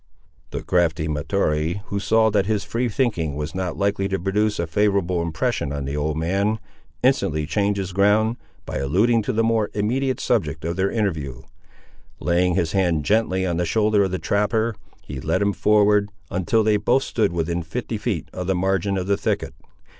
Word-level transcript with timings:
The 0.49 0.63
crafty 0.63 1.07
Mahtoree, 1.07 1.83
who 1.85 1.99
saw 1.99 2.31
that 2.31 2.47
his 2.47 2.63
free 2.63 2.89
thinking 2.89 3.35
was 3.35 3.53
not 3.53 3.77
likely 3.77 4.07
to 4.07 4.17
produce 4.17 4.57
a 4.57 4.65
favourable 4.65 5.21
impression 5.21 5.71
on 5.71 5.85
the 5.85 5.95
old 5.95 6.17
man, 6.17 6.57
instantly 7.03 7.45
changed 7.45 7.77
his 7.77 7.93
ground, 7.93 8.37
by 8.65 8.77
alluding 8.79 9.21
to 9.21 9.31
the 9.31 9.43
more 9.43 9.69
immediate 9.75 10.19
subject 10.19 10.65
of 10.65 10.75
their 10.75 10.89
interview. 10.89 11.43
Laying 12.19 12.55
his 12.55 12.71
hand 12.71 13.05
gently 13.05 13.45
on 13.45 13.57
the 13.57 13.63
shoulder 13.65 14.03
of 14.03 14.09
the 14.09 14.17
trapper, 14.17 14.73
he 15.03 15.19
led 15.21 15.39
him 15.39 15.53
forward, 15.53 16.09
until 16.31 16.63
they 16.63 16.77
both 16.77 17.03
stood 17.03 17.31
within 17.31 17.61
fifty 17.61 17.99
feet 17.99 18.27
of 18.33 18.47
the 18.47 18.55
margin 18.55 18.97
of 18.97 19.05
the 19.05 19.17
thicket. 19.17 19.53